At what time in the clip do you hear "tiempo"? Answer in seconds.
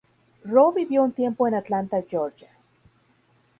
1.11-1.47